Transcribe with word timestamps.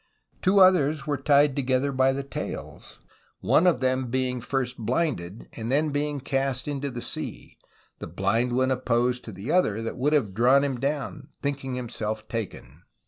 Two 0.41 0.59
others 0.59 1.05
were 1.05 1.15
ty'd 1.15 1.55
together 1.55 1.91
by 1.91 2.11
the 2.11 2.23
tails, 2.23 3.01
one 3.39 3.67
of 3.67 3.81
them 3.81 4.07
being 4.09 4.41
first 4.41 4.75
blinded, 4.79 5.47
and 5.53 5.71
then 5.71 5.91
being 5.91 6.19
cast 6.19 6.67
into 6.67 6.89
the 6.89 7.03
sea, 7.03 7.55
the 7.99 8.07
blind 8.07 8.51
one 8.51 8.71
oppos'd 8.71 9.31
the 9.35 9.51
other 9.51 9.83
that 9.83 9.97
would 9.97 10.13
have 10.13 10.33
drawn 10.33 10.63
him 10.63 10.79
down, 10.79 11.27
thinking 11.43 11.75
himself 11.75 12.27
taken. 12.27 12.81